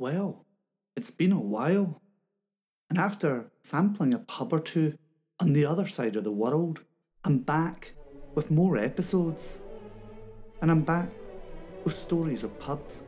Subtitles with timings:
[0.00, 0.46] Well,
[0.94, 2.00] it's been a while.
[2.88, 4.96] And after sampling a pub or two
[5.40, 6.84] on the other side of the world,
[7.24, 7.94] I'm back
[8.36, 9.60] with more episodes.
[10.62, 11.10] And I'm back
[11.82, 13.02] with stories of pubs.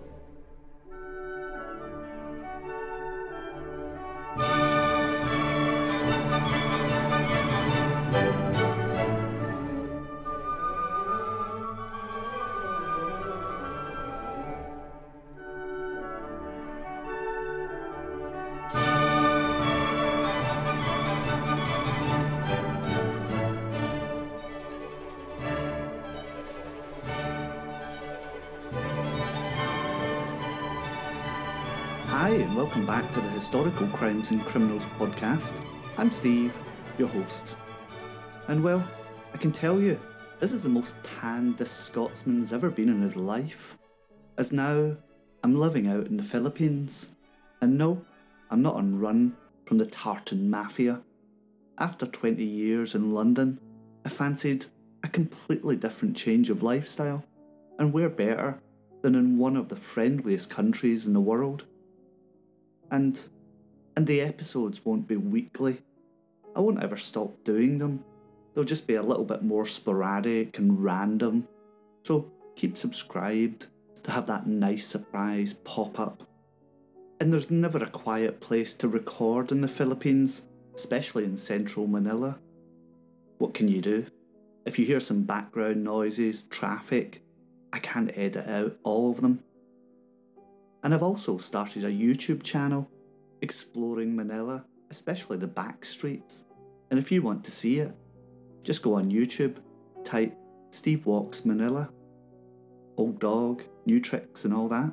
[32.21, 35.65] Hi, and welcome back to the Historical Crimes and Criminals podcast.
[35.97, 36.55] I'm Steve,
[36.99, 37.57] your host.
[38.47, 38.87] And well,
[39.33, 39.99] I can tell you,
[40.39, 43.79] this is the most tanned this Scotsman's ever been in his life.
[44.37, 44.99] As now,
[45.43, 47.13] I'm living out in the Philippines.
[47.63, 48.05] And no,
[48.51, 49.35] I'm not on run
[49.65, 51.01] from the tartan mafia.
[51.79, 53.59] After 20 years in London,
[54.05, 54.67] I fancied
[55.03, 57.25] a completely different change of lifestyle.
[57.79, 58.61] And where better
[59.01, 61.65] than in one of the friendliest countries in the world?
[62.91, 63.29] And
[63.97, 65.83] and the episodes won't be weekly.
[66.55, 68.05] I won't ever stop doing them.
[68.55, 71.49] They'll just be a little bit more sporadic and random.
[72.05, 73.67] So keep subscribed
[74.03, 76.27] to have that nice surprise pop up.
[77.21, 82.39] And there's never a quiet place to record in the Philippines, especially in central Manila.
[83.39, 84.07] What can you do?
[84.65, 87.23] If you hear some background noises, traffic,
[87.73, 89.43] I can't edit out all of them.
[90.83, 92.91] And I've also started a YouTube channel
[93.43, 96.45] exploring Manila, especially the back streets.
[96.91, 97.95] And if you want to see it,
[98.63, 99.57] just go on YouTube,
[100.05, 100.37] type
[100.71, 101.91] Steve Walks Manila,
[102.97, 104.93] Old Dog, New Tricks, and all that.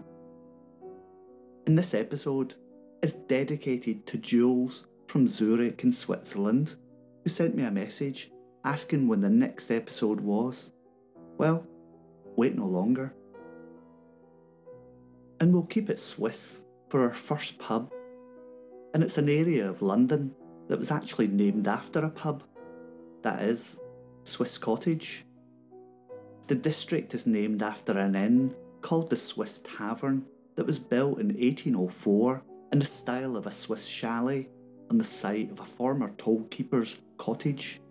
[1.65, 2.55] And this episode
[3.01, 6.75] is dedicated to Jules from Zurich in Switzerland,
[7.23, 8.31] who sent me a message
[8.63, 10.71] asking when the next episode was.
[11.37, 11.65] Well,
[12.35, 13.13] wait no longer.
[15.39, 17.91] And we'll keep it Swiss for our first pub.
[18.93, 20.33] And it's an area of London
[20.67, 22.43] that was actually named after a pub.
[23.21, 23.79] That is,
[24.23, 25.25] Swiss Cottage.
[26.47, 30.25] The district is named after an inn called the Swiss Tavern
[30.55, 34.49] that was built in 1804 in the style of a Swiss chalet
[34.89, 37.81] on the site of a former tollkeeper's cottage.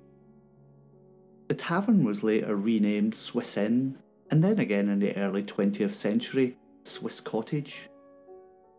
[1.49, 3.99] The tavern was later renamed Swiss Inn
[4.31, 7.88] and then again in the early 20th century Swiss Cottage.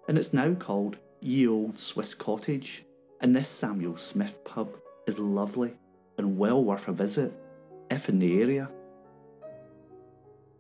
[0.08, 2.86] And it's now called Ye Old Swiss Cottage,
[3.20, 5.74] and this Samuel Smith pub is lovely
[6.18, 7.34] and well worth a visit,
[7.92, 8.72] if in the area.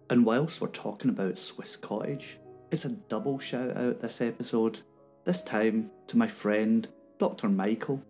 [0.09, 2.37] And whilst we're talking about Swiss Cottage,
[2.69, 4.81] it's a double shout out this episode,
[5.23, 6.87] this time to my friend
[7.17, 7.47] Dr.
[7.47, 8.03] Michael,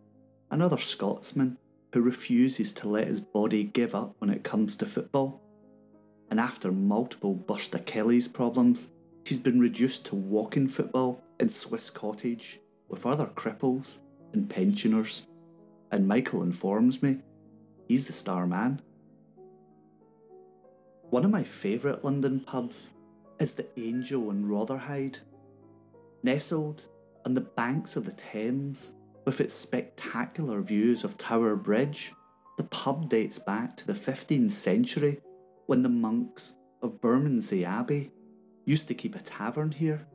[0.50, 1.58] another Scotsman
[1.94, 5.42] who refuses to let his body give up when it comes to football.
[6.30, 8.92] And after multiple burst Achilles problems,
[9.28, 13.98] He's been reduced to walking football in Swiss Cottage with other cripples
[14.32, 15.28] and pensioners,
[15.92, 17.18] and Michael informs me
[17.90, 18.82] he's the star man.
[21.10, 22.92] One of my favourite London pubs
[23.38, 25.18] is the Angel in Rotherhithe.
[26.24, 26.86] Nestled
[27.26, 28.94] on the banks of the Thames
[29.26, 32.14] with its spectacular views of Tower Bridge,
[32.56, 35.20] the pub dates back to the 15th century
[35.66, 38.14] when the monks of Bermondsey Abbey
[38.68, 40.06] used to keep a tavern here.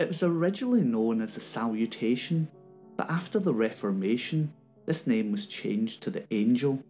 [0.00, 2.48] It was originally known as the Salutation,
[2.96, 4.52] but after the Reformation,
[4.84, 6.82] this name was changed to the Angel.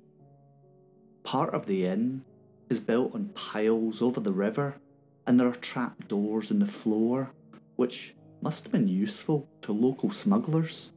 [1.25, 2.25] Part of the inn
[2.71, 4.81] is built on piles over the river,
[5.27, 7.33] and there are trap doors in the floor,
[7.77, 10.93] which must have been useful to local smugglers.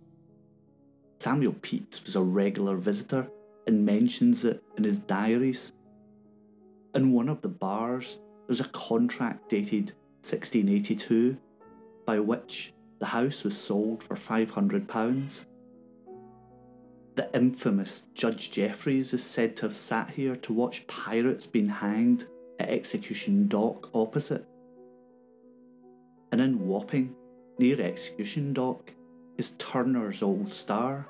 [1.20, 3.30] Samuel Pepys was a regular visitor
[3.66, 5.74] and mentions it in his diaries.
[6.96, 9.92] In one of the bars, there's a contract dated
[10.22, 11.38] 1682
[12.06, 15.46] by which the house was sold for £500.
[17.16, 22.26] The infamous Judge Jeffreys is said to have sat here to watch pirates being hanged
[22.60, 24.48] at Execution Dock opposite.
[26.32, 27.16] And in Wapping,
[27.58, 28.92] near Execution Dock,
[29.38, 31.08] is Turner's Old Star.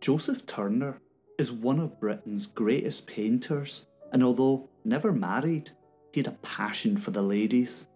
[0.00, 1.00] Joseph Turner
[1.38, 5.70] is one of Britain's greatest painters, and although Never married,
[6.12, 7.88] he had a passion for the ladies,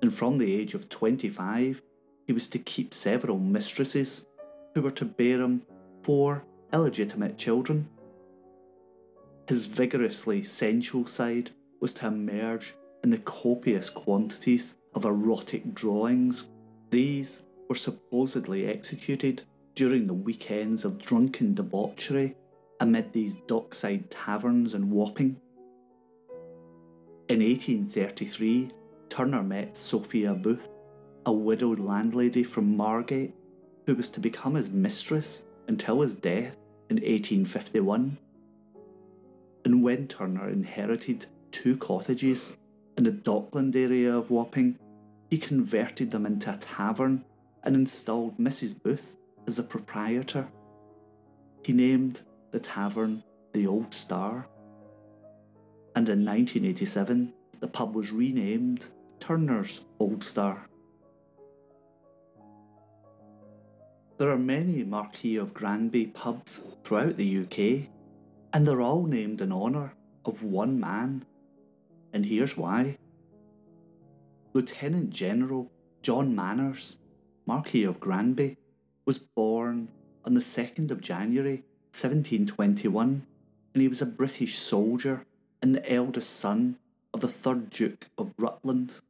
[0.00, 1.82] and from the age of 25,
[2.26, 4.26] he was to keep several mistresses
[4.74, 5.62] who were to bear him
[6.02, 7.88] four illegitimate children.
[9.48, 11.50] His vigorously sensual side
[11.80, 16.48] was to emerge in the copious quantities of erotic drawings.
[16.90, 19.42] These were supposedly executed
[19.74, 22.36] during the weekends of drunken debauchery
[22.78, 25.40] amid these dockside taverns in Wapping.
[27.30, 28.72] In 1833,
[29.08, 30.68] Turner met Sophia Booth,
[31.24, 33.36] a widowed landlady from Margate,
[33.86, 36.56] who was to become his mistress until his death
[36.88, 38.18] in 1851.
[39.64, 42.56] And when Turner inherited two cottages
[42.98, 44.80] in the Dockland area of Wapping,
[45.30, 47.24] he converted them into a tavern
[47.62, 48.82] and installed Mrs.
[48.82, 49.16] Booth
[49.46, 50.48] as the proprietor.
[51.62, 53.22] He named the tavern
[53.52, 54.48] the Old Star.
[55.94, 58.88] And in 1987, the pub was renamed
[59.18, 60.68] Turner's Old Star.
[64.18, 67.88] There are many Marquis of Granby pubs throughout the UK,
[68.52, 69.94] and they're all named in honour
[70.24, 71.24] of one man.
[72.12, 72.98] And here's why.
[74.52, 75.70] Lieutenant General
[76.02, 76.98] John Manners,
[77.46, 78.58] Marquis of Granby,
[79.04, 79.88] was born
[80.24, 83.26] on the 2nd of January 1721,
[83.74, 85.26] and he was a British soldier
[85.62, 86.76] and the eldest son
[87.12, 89.00] of the 3rd Duke of Rutland.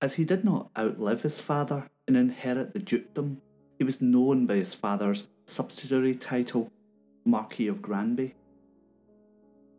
[0.00, 3.42] As he did not outlive his father and inherit the dukedom,
[3.78, 6.70] he was known by his father's subsidiary title,
[7.24, 8.34] Marquis of Granby.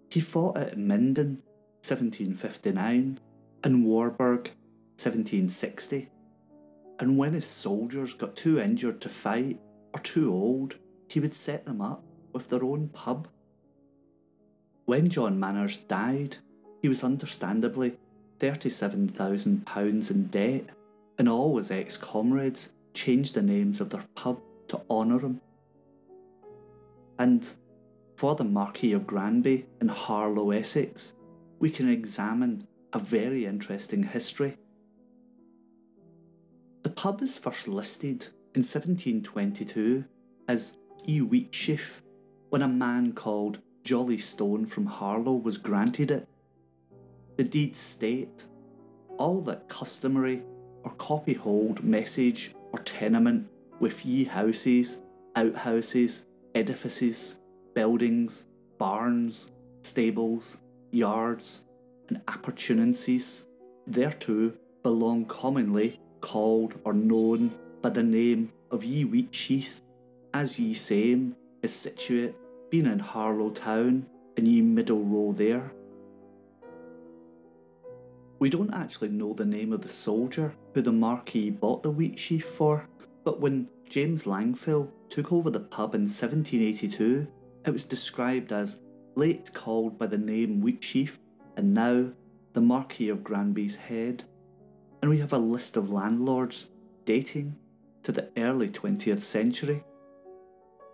[0.10, 1.42] He fought at Minden,
[1.84, 3.20] 1759,
[3.64, 4.52] and Warburg,
[4.98, 6.10] 1760,
[7.00, 9.60] and when his soldiers got too injured to fight
[9.94, 10.76] or too old,
[11.08, 13.28] he would set them up with their own pub.
[14.92, 16.36] When John Manners died,
[16.82, 17.94] he was understandably
[18.40, 20.66] £37,000 in debt,
[21.18, 25.40] and all his ex comrades changed the names of their pub to honour him.
[27.18, 27.50] And
[28.18, 31.14] for the Marquis of Granby in Harlow, Essex,
[31.58, 34.58] we can examine a very interesting history.
[36.84, 40.04] The pub is first listed in 1722
[40.50, 40.76] as
[41.08, 42.02] E Wheatsheaf
[42.50, 46.28] when a man called Jolly Stone from Harlow was granted it.
[47.38, 48.46] The deeds state
[49.18, 50.44] all that customary
[50.84, 53.48] or copyhold messuage or tenement
[53.80, 55.02] with ye houses,
[55.36, 56.26] outhouses,
[56.56, 57.40] edifices,
[57.74, 58.46] buildings,
[58.78, 59.52] barns,
[59.82, 60.58] stables,
[60.92, 61.66] yards,
[62.10, 63.46] and appurtenances
[63.88, 67.52] thereto belong commonly called or known
[67.82, 69.82] by the name of ye Wheatsheaf,
[70.34, 72.36] as ye same is situate,
[72.72, 74.08] being in Harlow town,
[74.38, 75.72] and ye middle row there.
[78.40, 82.42] We don't actually know the name of the soldier who the Marquis bought the Wheatsheaf
[82.42, 82.88] for,
[83.24, 87.28] but when James Langfill took over the pub in 1782,
[87.66, 88.82] it was described as
[89.16, 91.20] late called by the name Wheatsheaf
[91.56, 92.12] and now
[92.54, 94.24] the Marquis of Granby's Head.
[95.02, 96.72] And we have a list of landlords
[97.06, 97.58] dating
[98.04, 99.84] to the early 20th century.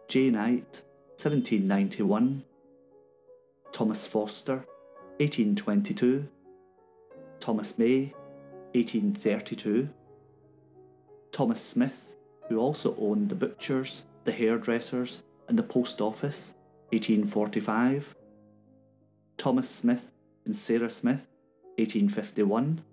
[0.07, 0.31] J.
[0.31, 0.81] Knight,
[1.18, 2.44] 1791.
[3.72, 4.68] Thomas Foster,
[5.18, 6.28] 1822.
[7.40, 8.14] Thomas May,
[8.75, 9.90] 1832.
[11.31, 12.18] Thomas Smith,
[12.48, 16.54] who also owned the butchers, the hairdressers, and the post office,
[16.92, 18.16] 1845.
[19.38, 20.13] Thomas Smith
[20.46, 21.28] and Sarah Smith,
[21.78, 22.84] 1851.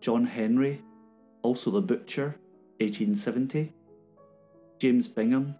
[0.00, 0.82] John Henry,
[1.42, 2.34] also the butcher,
[2.80, 3.72] 1870.
[4.80, 5.54] James Bingham,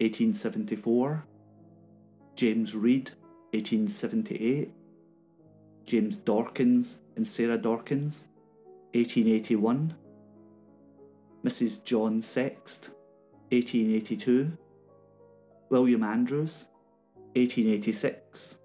[0.00, 1.26] 1874.
[2.34, 3.10] James Reed,
[3.52, 4.72] 1878.
[5.84, 8.26] James Dorkins and Sarah Dorkins,
[8.94, 9.94] 1881.
[11.44, 11.84] Mrs.
[11.84, 12.90] John Sext,
[13.50, 14.56] 1882.
[15.68, 16.66] William Andrews,
[17.34, 18.58] 1886.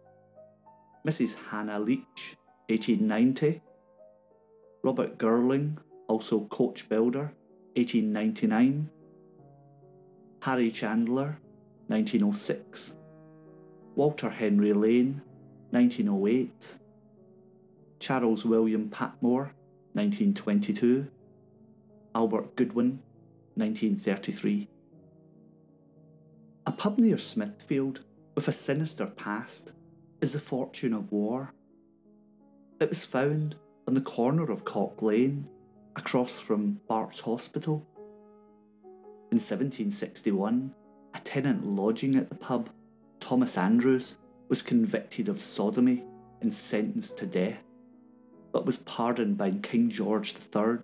[1.05, 1.37] Mrs.
[1.49, 2.37] Hannah Leach,
[2.67, 3.61] 1890.
[4.83, 5.77] Robert Girling,
[6.07, 7.33] also coach builder,
[7.75, 8.89] 1899.
[10.45, 11.39] Harry Chandler,
[11.87, 12.93] 1906.
[13.95, 15.23] Walter Henry Lane,
[15.71, 16.77] 1908.
[17.99, 19.55] Charles William Patmore,
[19.93, 21.07] 1922.
[22.13, 22.99] Albert Goodwin,
[23.55, 24.69] 1933.
[26.67, 28.01] A pub near Smithfield
[28.35, 29.71] with a sinister past
[30.21, 31.55] is the Fortune of War.
[32.79, 33.55] It was found
[33.87, 35.49] on the corner of Cock Lane,
[35.95, 37.87] across from Bart's Hospital.
[39.32, 40.74] In 1761,
[41.13, 42.70] a tenant lodging at the pub,
[43.20, 44.15] Thomas Andrews,
[44.50, 46.03] was convicted of sodomy
[46.41, 47.63] and sentenced to death
[48.55, 50.77] but was pardoned by King George III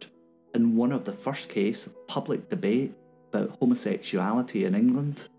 [0.54, 2.94] in one of the first cases of public debate
[3.30, 5.30] about homosexuality in England.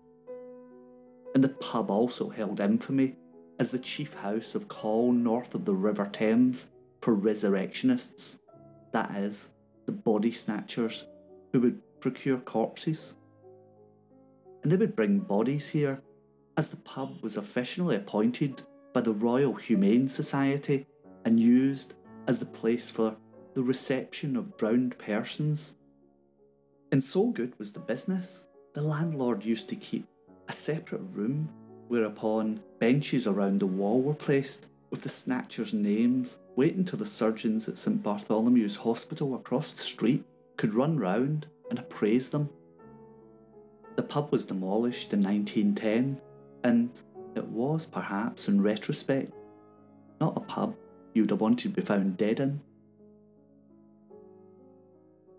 [1.35, 3.17] And the pub also held infamy
[3.59, 6.71] as the chief house of call north of the River Thames
[7.03, 8.39] for resurrectionists,
[8.93, 9.51] that is,
[9.85, 11.05] the body snatchers
[11.51, 13.15] who would procure corpses.
[14.61, 16.01] And they would bring bodies here,
[16.57, 18.61] as the pub was officially appointed
[18.93, 20.85] by the Royal Humane Society
[21.23, 21.93] and used
[22.27, 23.15] as the place for
[23.53, 25.75] the reception of drowned persons.
[26.91, 30.05] And so good was the business, the landlord used to keep
[30.49, 31.47] a separate room
[31.87, 37.69] whereupon benches around the wall were placed with the snatchers' names, waiting till the surgeons
[37.69, 40.25] at St Bartholomew's Hospital across the street
[40.57, 42.51] could run round and appraise them.
[43.95, 46.21] The pub was demolished in 1910,
[46.63, 46.91] and
[47.35, 49.33] it was perhaps, in retrospect,
[50.21, 50.75] not a pub
[51.15, 52.61] you would have wanted to be found dead in.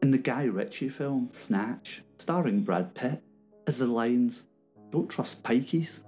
[0.03, 3.23] In the Guy Ritchie film Snatch, starring Brad Pitt,
[3.69, 4.49] is the lines,
[4.91, 6.03] Don't trust pikeys.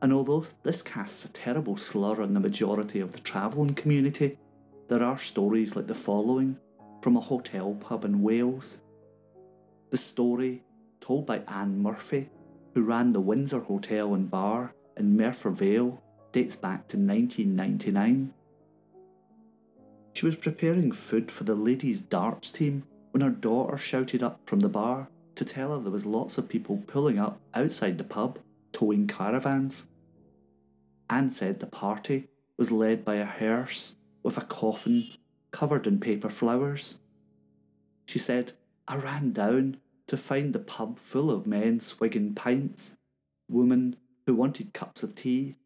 [0.00, 4.38] And although this casts a terrible slur on the majority of the travelling community,
[4.88, 6.56] there are stories like the following
[7.02, 8.78] from a hotel pub in Wales.
[9.92, 10.62] The story,
[11.02, 12.30] told by Anne Murphy,
[12.72, 18.32] who ran the Windsor Hotel and Bar in Merthyr Vale, dates back to 1999.
[20.14, 24.60] She was preparing food for the ladies' darts team when her daughter shouted up from
[24.60, 28.38] the bar to tell her there was lots of people pulling up outside the pub,
[28.72, 29.88] towing caravans.
[31.10, 35.08] Anne said the party was led by a hearse with a coffin
[35.50, 37.00] covered in paper flowers.
[38.06, 38.52] She said,
[38.88, 39.81] I ran down
[40.12, 42.98] to find the pub full of men swigging pints,
[43.48, 45.56] women who wanted cups of tea,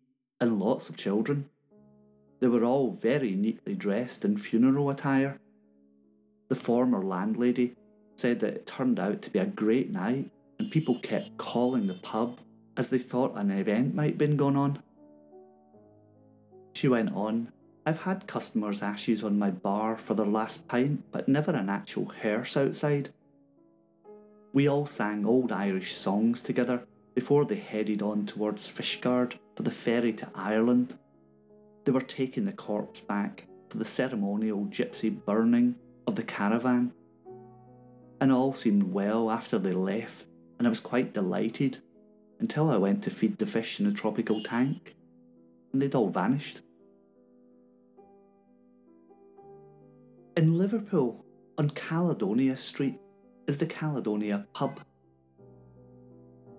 [0.41, 1.50] and lots of children.
[2.38, 5.41] They were all very neatly dressed in funeral attire.
[6.49, 7.75] The former landlady
[8.15, 11.95] said that it turned out to be a great night and people kept calling the
[11.95, 12.38] pub
[12.76, 14.81] as they thought an event might have been going on.
[16.73, 17.50] She went on,
[17.85, 22.12] I've had customers' ashes on my bar for their last pint, but never an actual
[22.23, 23.11] hearse outside.
[24.53, 29.71] We all sang old Irish songs together before they headed on towards Fishguard for the
[29.71, 30.99] ferry to Ireland.
[31.85, 35.76] They were taking the corpse back for the ceremonial gypsy burning
[36.07, 36.93] of the caravan.
[38.21, 40.26] And all seemed well after they left,
[40.59, 41.79] and I was quite delighted
[42.38, 44.95] until I went to feed the fish in the tropical tank,
[45.73, 46.61] and they'd all vanished.
[50.37, 51.25] In Liverpool,
[51.57, 52.99] on Caledonia Street,
[53.47, 54.81] is the Caledonia Pub.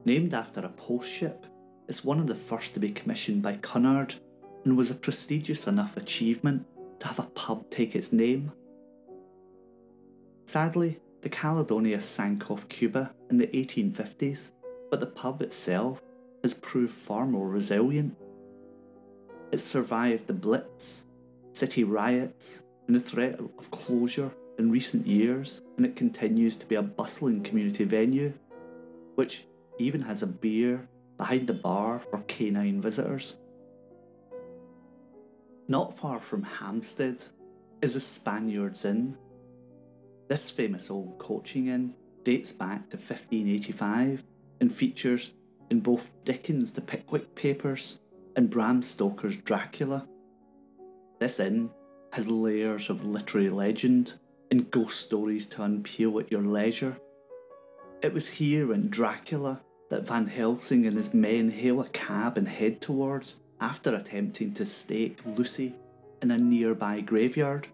[0.06, 1.46] Named after a post ship,
[1.88, 4.15] it's one of the first to be commissioned by Cunard
[4.63, 6.65] and was a prestigious enough achievement
[7.00, 8.51] to have a pub take its name.
[10.46, 14.51] Sadly, the Caledonia sank off Cuba in the 1850s,
[14.89, 16.01] but the pub itself
[16.41, 18.15] has proved far more resilient.
[19.51, 21.06] It survived the Blitz,
[21.53, 26.76] city riots, and the threat of closure in recent years, and it continues to be
[26.76, 28.34] a bustling community venue,
[29.16, 29.46] which
[29.80, 30.88] even has a beer
[31.18, 33.36] behind the bar for canine visitors.
[35.68, 37.24] Not far from Hampstead
[37.82, 39.18] is the Spaniards Inn,
[40.28, 44.24] this famous old coaching inn dates back to 1585
[44.60, 45.32] and features
[45.70, 48.00] in both Dickens' The Pickwick Papers
[48.36, 50.08] and Bram Stoker's Dracula.
[51.20, 51.70] This inn
[52.14, 54.16] has layers of literary legend
[54.50, 56.98] and ghost stories to unpeel at your leisure.
[58.01, 62.48] It was here in Dracula that Van Helsing and his men hail a cab and
[62.48, 65.75] head towards after attempting to stake Lucy
[66.22, 67.68] in a nearby graveyard.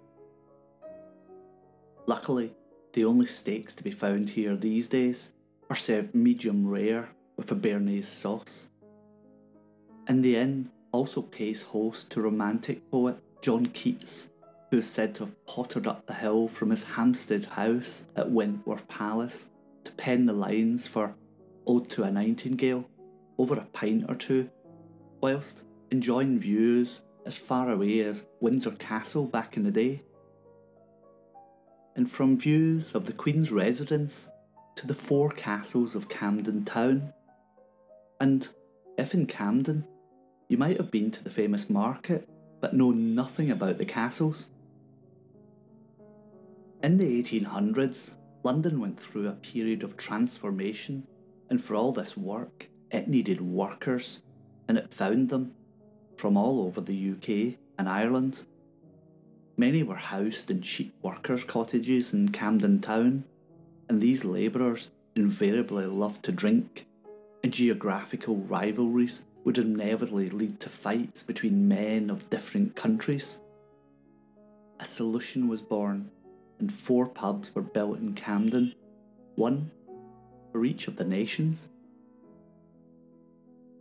[2.06, 2.54] Luckily,
[2.94, 5.34] the only steaks to be found here these days
[5.70, 8.70] are served medium rare with a Béarnaise sauce.
[10.08, 14.30] And the inn also pays host to romantic poet John Keats,
[14.74, 18.88] who is said to have pottered up the hill from his Hampstead house at Wentworth
[18.88, 19.52] Palace
[19.84, 21.14] to pen the lines for
[21.68, 22.90] Ode to a Nightingale
[23.38, 24.50] over a pint or two,
[25.22, 25.62] whilst
[25.92, 30.02] enjoying views as far away as Windsor Castle back in the day
[31.96, 34.32] and from views of the Queen's residence
[34.76, 37.14] to the four castles of Camden Town.
[38.20, 38.50] And
[38.98, 39.86] if in Camden,
[40.50, 42.28] you might have been to the famous market
[42.64, 44.50] but know nothing about the castles.
[46.84, 51.08] In the 1800s, London went through a period of transformation,
[51.50, 54.22] and for all this work, it needed workers,
[54.68, 55.54] and it found them
[56.18, 58.44] from all over the UK and Ireland.
[59.56, 63.24] Many were housed in cheap workers' cottages in Camden Town,
[63.88, 66.86] and these labourers invariably loved to drink,
[67.46, 73.40] and geographical rivalries would inevitably lead to fights between men of different countries.
[74.82, 76.12] A solution was born,
[76.64, 78.74] and four pubs were built in Camden,
[79.36, 79.70] one
[80.54, 81.68] for each of the nations.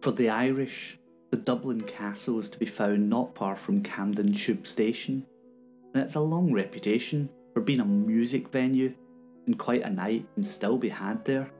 [0.01, 0.99] For the Irish,
[1.31, 5.25] the Dublin Castle is to be found not far from Camden Tube Station,
[5.95, 8.95] and it's a long reputation for being a music venue,
[9.47, 11.53] and quite a night can still be had there.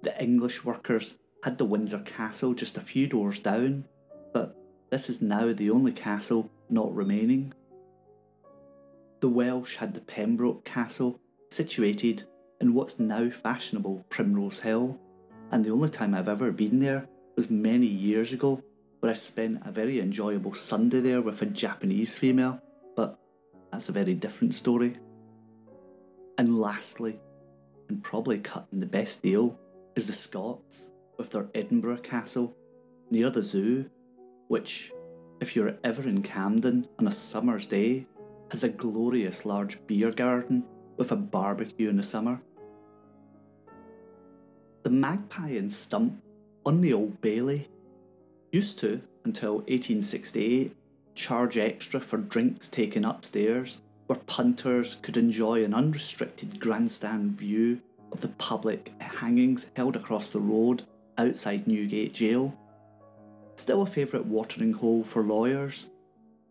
[0.00, 3.84] The English workers had the Windsor Castle just a few doors down,
[4.32, 4.56] but
[4.88, 7.52] this is now the only castle not remaining.
[9.20, 11.20] The Welsh had the Pembroke Castle,
[11.50, 12.24] situated
[12.60, 15.00] in what's now fashionable Primrose Hill,
[15.50, 18.62] and the only time I've ever been there was many years ago,
[19.00, 22.60] where I spent a very enjoyable Sunday there with a Japanese female,
[22.94, 23.18] but
[23.72, 24.96] that's a very different story.
[26.36, 27.18] And lastly,
[27.88, 29.58] and probably cutting the best deal,
[29.94, 32.54] is the Scots with their Edinburgh Castle
[33.10, 33.88] near the zoo,
[34.48, 34.92] which,
[35.40, 38.06] if you're ever in Camden on a summer's day,
[38.50, 40.64] has a glorious large beer garden
[40.96, 42.40] with a barbecue in the summer.
[44.82, 46.22] The Magpie and Stump
[46.64, 47.68] on the Old Bailey
[48.52, 50.74] used to, until 1868,
[51.14, 57.80] charge extra for drinks taken upstairs, where punters could enjoy an unrestricted grandstand view
[58.12, 60.84] of the public hangings held across the road
[61.18, 62.56] outside Newgate Jail.
[63.56, 65.86] Still a favourite watering hole for lawyers.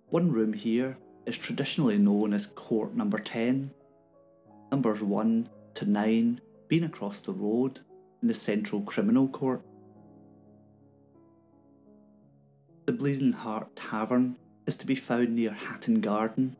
[0.09, 3.71] One room here is traditionally known as Court Number 10,
[4.71, 7.79] numbers 1 to 9 being across the road
[8.21, 9.61] in the Central Criminal Court.
[12.85, 16.55] The Bleeding Heart Tavern is to be found near Hatton Garden.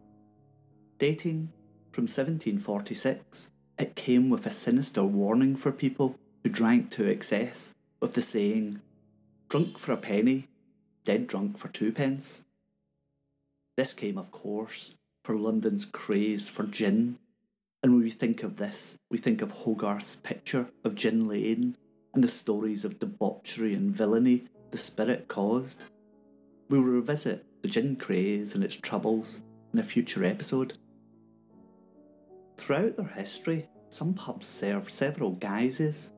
[0.98, 1.51] Dating
[1.91, 8.13] from 1746, it came with a sinister warning for people who drank to excess with
[8.13, 8.81] the saying,
[9.50, 10.48] drunk for a penny,
[11.03, 12.44] dead drunk for twopence.
[13.77, 17.20] This came, of course, for London's craze for gin,
[17.84, 21.76] and when we think of this, we think of Hogarth's picture of Gin Lane
[22.13, 25.88] and the stories of debauchery and villainy the spirit caused.
[26.69, 29.41] We will revisit the gin craze and its troubles
[29.73, 30.78] in a future episode.
[32.58, 36.13] Throughout their history, some pubs serve several guises,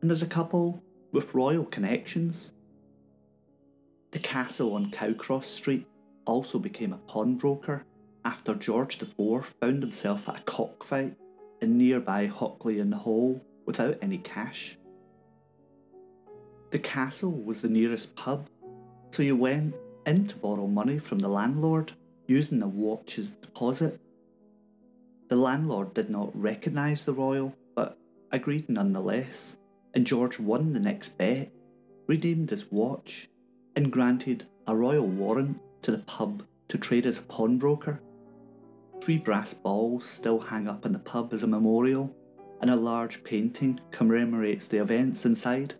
[0.00, 0.82] and there's a couple
[1.12, 2.52] with royal connections.
[4.12, 5.86] The castle on Cowcross Street
[6.26, 7.84] also became a pawnbroker
[8.24, 11.16] after George IV found himself at a cockfight
[11.60, 14.76] in nearby Hockley in Hole without any cash.
[16.70, 18.48] The castle was the nearest pub,
[19.10, 19.74] so you went
[20.06, 21.92] in to borrow money from the landlord
[22.26, 24.00] using the watch as deposit.
[25.28, 27.98] The landlord did not recognise the royal, but
[28.30, 29.56] agreed nonetheless
[29.94, 31.50] and George won the next bet,
[32.06, 33.28] redeemed his watch,
[33.74, 38.00] and granted a royal warrant to the pub to trade as a pawnbroker.
[39.02, 42.14] Three brass balls still hang up in the pub as a memorial,
[42.60, 45.74] and a large painting commemorates the events inside.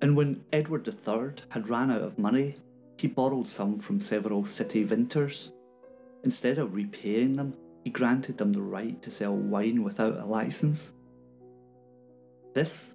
[0.00, 2.56] And when Edward III had ran out of money,
[2.98, 5.52] he borrowed some from several city vintners.
[6.24, 10.94] Instead of repaying them, he granted them the right to sell wine without a license.
[12.54, 12.94] This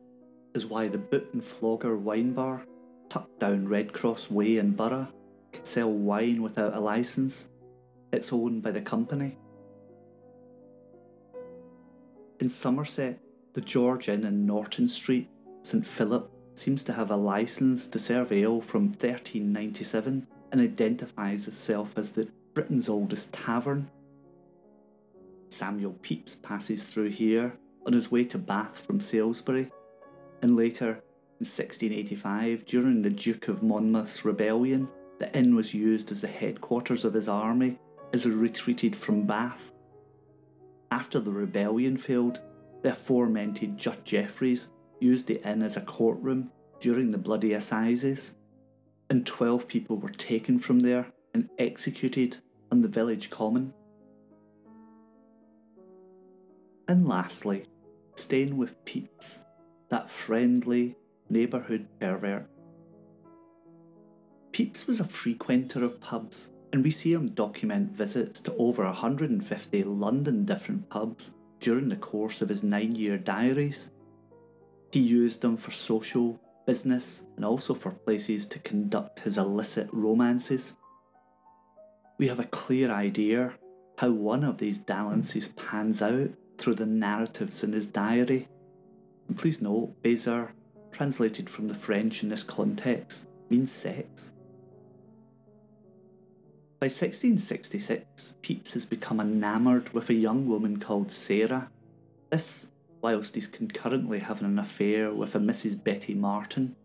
[0.54, 2.66] is why the Boot and Flogger wine bar,
[3.10, 5.08] tucked down Red Cross Way in Borough,
[5.52, 7.50] can sell wine without a licence.
[8.12, 9.38] It's owned by the company.
[12.40, 13.20] In Somerset,
[13.54, 15.30] the George Inn in Norton Street,
[15.64, 21.94] St Philip, seems to have a licence to serve ale from 1397 and identifies itself
[21.98, 23.90] as the Britain's oldest tavern.
[25.50, 29.72] Samuel Pepys passes through here on his way to Bath from Salisbury,
[30.42, 31.04] and later,
[31.40, 37.06] in 1685, during the Duke of Monmouth's rebellion, the inn was used as the headquarters
[37.06, 37.78] of his army
[38.12, 39.72] as he retreated from Bath.
[40.90, 42.40] After the rebellion failed,
[42.82, 48.36] the aforementioned Judge Jeffreys used the inn as a courtroom during the bloody assizes,
[49.08, 52.38] and 12 people were taken from there and executed
[52.72, 53.76] on the village common.
[56.88, 57.66] And lastly,
[58.16, 59.46] staying with Pepys,
[59.90, 60.96] that friendly
[61.30, 62.50] neighbourhood pervert.
[64.52, 69.84] Pepys was a frequenter of pubs, and we see him document visits to over 150
[69.84, 73.92] London different pubs during the course of his nine year diaries.
[74.92, 80.76] He used them for social, business, and also for places to conduct his illicit romances.
[82.18, 83.54] We have a clear idea
[84.00, 88.48] how one of these dalliances pans out through the narratives in his diary.
[89.28, 90.54] And please note, besar
[90.92, 94.32] translated from the French in this context, means sex.
[96.80, 101.72] By 1666, Pepys has become enamoured with a young woman called Sarah.
[102.30, 102.72] This,
[103.02, 105.84] whilst he's concurrently having an affair with a Mrs.
[105.84, 106.76] Betty Martin.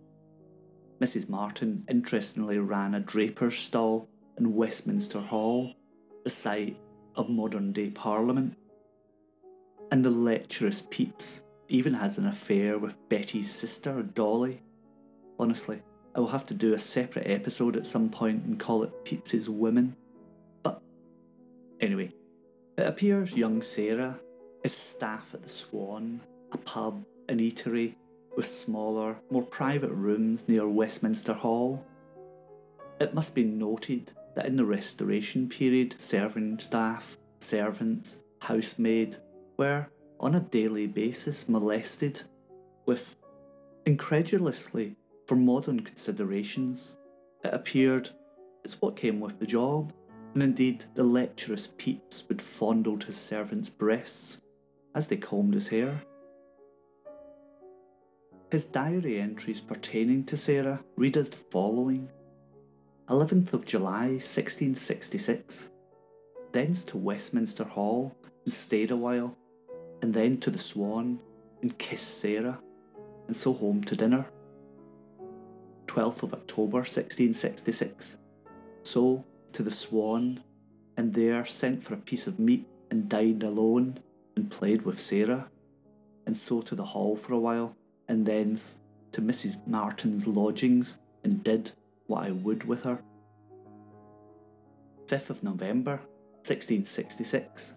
[0.99, 1.29] Mrs.
[1.29, 5.75] Martin interestingly ran a draper's stall in Westminster Hall,
[6.25, 6.79] the site
[7.15, 8.57] of modern day Parliament.
[9.91, 14.61] And the lecherous Pepys even has an affair with Betty's sister, Dolly.
[15.39, 15.83] Honestly,
[16.15, 19.49] I will have to do a separate episode at some point and call it Pepys's
[19.49, 19.97] Women.
[20.63, 20.83] But
[21.81, 22.13] anyway,
[22.77, 24.21] it appears young Sarah
[24.63, 26.21] is staff at the Swan,
[26.53, 27.95] a pub an eatery
[28.37, 31.87] with smaller, more private rooms near Westminster Hall.
[33.01, 39.17] It must be noted that in the Restoration period, serving staff, servants, housemaid
[39.57, 39.89] were,
[40.23, 42.23] on a daily basis, molested
[42.87, 43.17] with,
[43.85, 46.97] incredulously, for modern considerations,
[47.45, 48.11] it appeared
[48.65, 49.93] it's what came with the job,
[50.35, 54.41] and indeed the lecherous Pepys would fondle his servants' breasts
[54.95, 56.03] as they combed his hair.
[58.53, 62.11] His diary entries pertaining to Sarah read as the following
[63.09, 65.71] 11th of July 1666,
[66.53, 69.37] thence to Westminster Hall and stayed a while,
[70.03, 71.21] and then to the Swan
[71.63, 72.59] and kissed Sarah,
[73.27, 74.27] and so home to dinner.
[75.87, 78.19] 12th of October 1666,
[78.83, 80.43] so to the Swan,
[80.97, 83.99] and there sent for a piece of meat and dined alone
[84.35, 85.49] and played with Sarah,
[86.27, 87.77] and so to the hall for a while,
[88.09, 88.79] and thence
[89.13, 89.67] to Mrs.
[89.67, 91.73] Martin's lodgings and did
[92.07, 93.03] what I would with her.
[95.07, 96.01] 5th of November
[96.45, 97.77] 1666,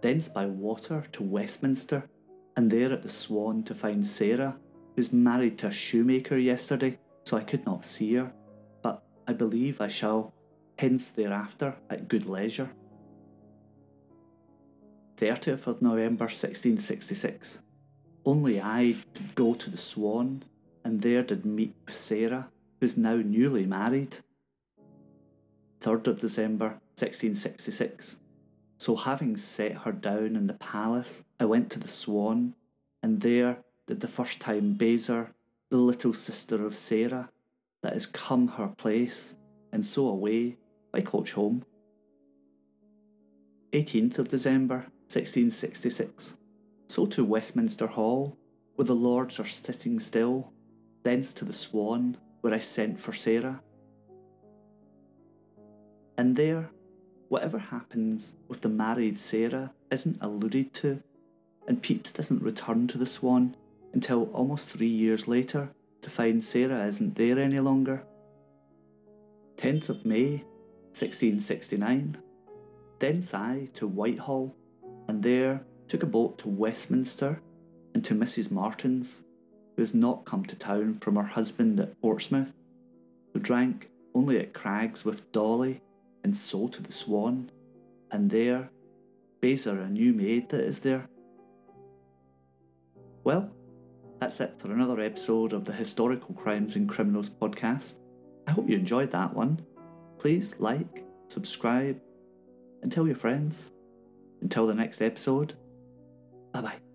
[0.00, 2.08] thence by water to Westminster,
[2.56, 4.56] and there at the Swan to find Sarah,
[4.96, 8.32] who's married to a shoemaker yesterday, so I could not see her,
[8.82, 10.34] but I believe I shall,
[10.78, 12.70] hence thereafter, at good leisure.
[15.16, 17.62] 30th of November 1666.
[18.24, 20.44] Only I did go to the Swan,
[20.84, 22.48] and there did meet Sarah,
[22.80, 24.18] who's now newly married.
[25.80, 28.20] 3rd of December 1666.
[28.78, 32.54] So having set her down in the palace, I went to the Swan,
[33.02, 35.32] and there did the first time besar,
[35.68, 37.30] the little sister of Sarah,
[37.82, 39.36] that is come her place,
[39.72, 40.58] and so away
[40.92, 41.64] by coach home.
[43.72, 46.38] 18th of December 1666.
[46.86, 48.38] So to Westminster Hall,
[48.76, 50.52] where the lords are sitting still,
[51.02, 53.60] thence to the Swan, where I sent for Sarah.
[56.16, 56.70] And there,
[57.28, 61.02] whatever happens with the married Sarah isn't alluded to,
[61.66, 63.54] and Pepys doesn't return to the Swan
[63.92, 65.70] until almost three years later
[66.02, 68.04] to find Sarah isn't there any longer.
[69.56, 70.44] 10th of May,
[70.94, 72.18] 1669.
[73.00, 74.54] Thence I to Whitehall,
[75.06, 77.40] and there took a boat to Westminster
[77.94, 78.50] and to Mrs.
[78.50, 79.24] Martin's,
[79.76, 82.54] who has not come to town from her husband at Portsmouth,
[83.32, 85.80] who drank only at Cragg's with Dolly,
[86.24, 87.50] and so to the Swan,
[88.10, 88.70] and there
[89.40, 91.08] besar a new maid that is there.
[93.24, 93.50] Well,
[94.18, 97.98] that's it for another episode of the Historical Crimes and Criminals podcast.
[98.46, 99.60] I hope you enjoyed that one.
[100.18, 102.00] Please like, subscribe,
[102.82, 103.72] and tell your friends.
[104.40, 105.54] Until the next episode,
[106.52, 106.87] bye bye.